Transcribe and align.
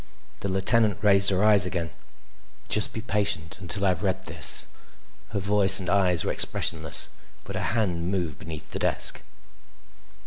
The 0.39 0.49
lieutenant 0.49 0.97
raised 1.03 1.29
her 1.29 1.43
eyes 1.43 1.63
again. 1.63 1.91
"Just 2.67 2.91
be 2.91 3.01
patient 3.01 3.59
until 3.61 3.85
I've 3.85 4.01
read 4.01 4.23
this." 4.23 4.65
Her 5.29 5.37
voice 5.39 5.79
and 5.79 5.91
eyes 5.91 6.23
were 6.25 6.31
expressionless, 6.31 7.09
but 7.43 7.55
her 7.55 7.61
hand 7.77 8.09
moved 8.11 8.39
beneath 8.39 8.71
the 8.71 8.79
desk. 8.79 9.21